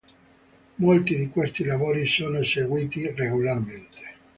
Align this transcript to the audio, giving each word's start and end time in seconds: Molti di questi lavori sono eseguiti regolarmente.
Molti 0.77 1.15
di 1.15 1.29
questi 1.29 1.63
lavori 1.63 2.07
sono 2.07 2.39
eseguiti 2.39 3.05
regolarmente. 3.11 3.99